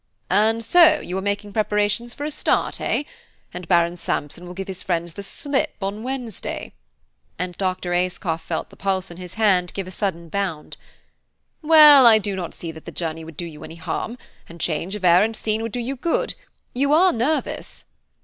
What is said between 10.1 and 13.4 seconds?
bound. "Well, I do not see that the journey would